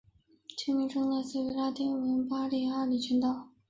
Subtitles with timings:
[0.57, 3.49] 其名称来自于拉丁文的巴利阿里群岛。